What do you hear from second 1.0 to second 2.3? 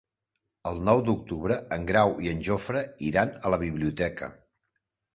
d'octubre en Grau